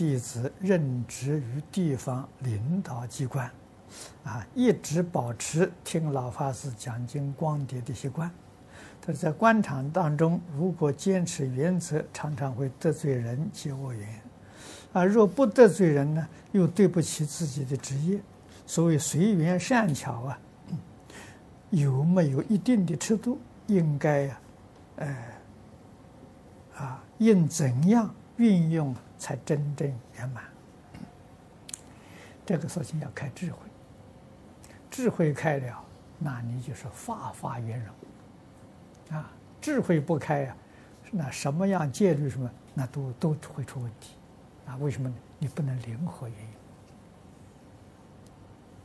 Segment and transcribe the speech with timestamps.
[0.00, 3.50] 弟子任职于地方领导机关，
[4.24, 8.30] 啊，一直保持听老法师讲经光碟的习惯。
[9.02, 14.08] 他在官场当中，如果坚持原则，常常会得罪人结恶缘；
[14.94, 18.18] 啊，若不得罪人呢，又对不起自己的职业。
[18.66, 20.38] 所谓随缘善巧啊，
[21.68, 23.38] 有没有一定的尺度？
[23.66, 24.40] 应该呀，
[24.96, 25.16] 呃，
[26.78, 30.42] 啊，应怎样运用才真正圆满？
[32.46, 33.58] 这个事情要开智慧，
[34.90, 35.84] 智慧开了，
[36.18, 39.30] 那你就是法法圆融啊。
[39.60, 40.56] 智慧不开呀，
[41.10, 44.16] 那什么样戒律什么，那都都会出问题
[44.66, 44.74] 啊。
[44.78, 45.14] 为什么呢？
[45.38, 46.34] 你不能灵活运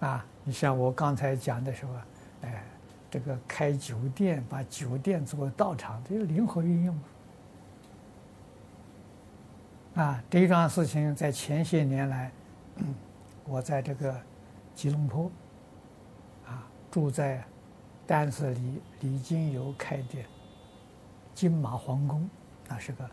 [0.02, 0.10] 用。
[0.10, 1.94] 啊，你像我刚才讲的时候，
[2.42, 2.62] 哎，
[3.10, 7.00] 这个开酒店，把酒店作为道场，这个灵活运用。
[9.96, 12.30] 啊，这一桩事情在前些年来，
[13.46, 14.14] 我在这个
[14.74, 15.32] 吉隆坡，
[16.46, 17.42] 啊，住在
[18.06, 20.18] 丹斯里李金友开的
[21.34, 22.30] 金马皇宫，
[22.68, 23.10] 那是个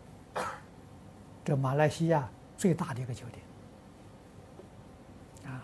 [1.44, 5.52] 这马来西亚最大的一个酒店。
[5.52, 5.62] 啊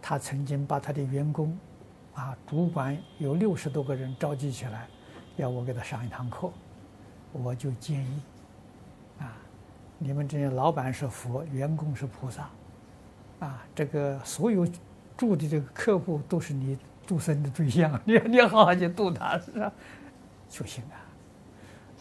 [0.00, 1.56] 他曾经把他的员工，
[2.14, 4.88] 啊，主管有六十多个人召集起来，
[5.36, 6.50] 要我给他上一堂课，
[7.30, 8.22] 我就建议，
[9.20, 9.36] 啊，
[10.02, 12.48] 你们这些老板是佛，员工是菩萨，
[13.40, 14.66] 啊，这个所有
[15.14, 19.70] 住的这个客户都是你度生的对象， 你你好好去度他，是吧？
[20.48, 20.96] 就行啊，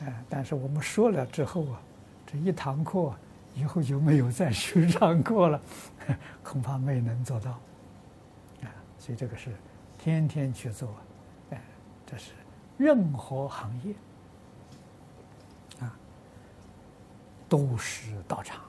[0.06, 1.82] 哎，但是我们说了之后啊，
[2.26, 3.14] 这一堂课
[3.54, 5.62] 以后就没有再去上课了，
[6.42, 7.52] 恐怕没能做到。
[7.52, 7.60] 啊
[8.98, 9.52] 所以这个是
[9.98, 10.96] 天天去做，
[11.50, 11.62] 哎，
[12.06, 12.32] 这是
[12.78, 13.94] 任何行业
[15.82, 15.98] 啊，
[17.50, 18.62] 都是道场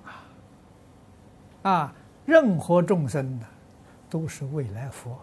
[1.62, 3.46] 啊，啊，任何众生呢，
[4.08, 5.18] 都是未来佛，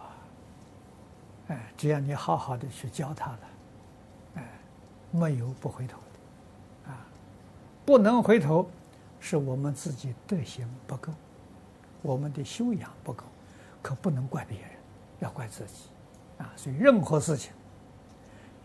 [1.47, 3.39] 哎，只要你好好的去教他了，
[4.35, 4.43] 哎，
[5.11, 7.05] 没有不回头的，啊，
[7.85, 8.69] 不能回头，
[9.19, 11.11] 是我们自己德行不够，
[12.03, 13.23] 我们的修养不够，
[13.81, 14.69] 可不能怪别人。
[15.19, 15.89] 要怪自己，
[16.37, 17.51] 啊，所以任何事情，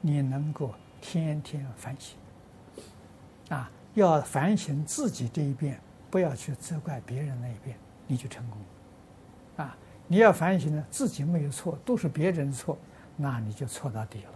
[0.02, 2.19] 你能够天天反省，
[3.48, 5.80] 啊，要反省自己这一边，
[6.10, 7.76] 不要去责怪别人那一边，
[8.06, 8.58] 你就成功
[9.58, 9.76] 了，啊，
[10.06, 12.78] 你要反省呢，自己没有错，都是别人错，
[13.16, 14.31] 那你就错到底了，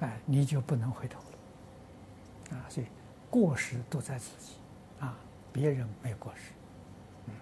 [0.00, 2.86] 哎，你就不能回头了，啊，所以
[3.28, 4.54] 过失都在自己，
[5.00, 5.16] 啊，
[5.52, 7.32] 别人没有过失，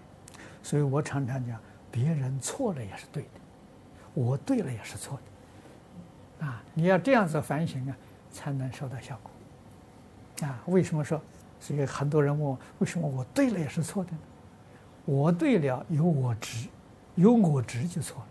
[0.61, 1.59] 所以我常常讲。
[1.91, 3.29] 别人错了也是对的，
[4.13, 5.19] 我对了也是错
[6.39, 6.63] 的，啊！
[6.75, 7.97] 你要这样子反省啊，
[8.31, 9.31] 才能收到效果。
[10.45, 11.19] 啊，为什么说？
[11.59, 14.11] 所以很多人问我，为什么我对了也是错的？
[15.05, 16.67] 我对了有我执，
[17.15, 18.23] 有我执就错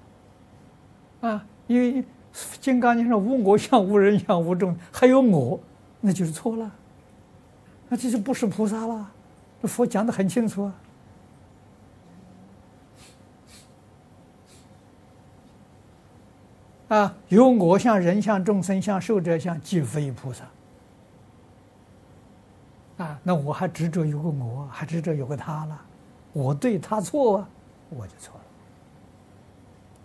[1.21, 1.29] 了。
[1.29, 2.03] 啊，因为
[2.61, 5.61] 《金刚经》上无我相、无人相、无众，还有我，
[6.01, 6.71] 那就是错了。
[7.89, 9.11] 那这就不是菩萨了。
[9.61, 10.75] 这佛讲的很清楚啊。
[16.89, 20.45] 啊，有我相、人相、众生相、寿者相，即非菩萨。
[22.99, 25.81] 啊，那我还执着有个我，还执着有个他了，
[26.33, 27.49] 我对他错啊，
[27.89, 28.41] 我就错了。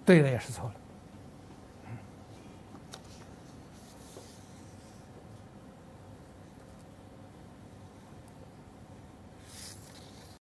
[0.05, 0.73] 对了也是错了。